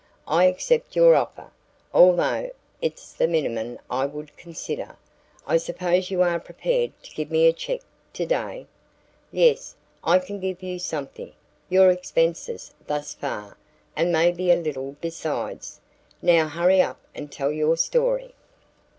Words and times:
"I 0.27 0.45
accept 0.45 0.95
your 0.95 1.13
offer, 1.13 1.51
although 1.93 2.49
it's 2.81 3.13
the 3.13 3.27
minimum 3.27 3.77
I 3.87 4.07
would 4.07 4.35
consider. 4.35 4.97
I 5.45 5.57
suppose 5.57 6.09
you 6.09 6.23
are 6.23 6.39
prepared 6.39 6.93
to 7.03 7.13
give 7.13 7.29
me 7.29 7.45
a 7.45 7.53
check 7.53 7.81
today?" 8.11 8.65
"Yes, 9.31 9.75
I 10.03 10.17
can 10.17 10.39
give 10.39 10.63
you 10.63 10.79
something 10.79 11.33
your 11.69 11.91
expenses 11.91 12.73
thus 12.87 13.13
far 13.13 13.59
and 13.95 14.11
maybe 14.11 14.49
a 14.49 14.55
little 14.55 14.95
besides. 15.01 15.79
Now 16.19 16.47
hurry 16.47 16.81
up 16.81 16.99
and 17.13 17.31
tell 17.31 17.51
your 17.51 17.77
story." 17.77 18.33